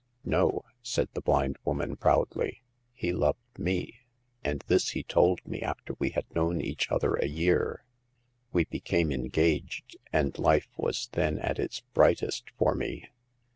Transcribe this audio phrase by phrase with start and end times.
[0.25, 3.99] No," said the blind woman, proudly;" he loved me,
[4.43, 7.83] and this he told me after we had known each other a year.
[8.51, 13.09] We became engaged, and life was then at its brightest for me.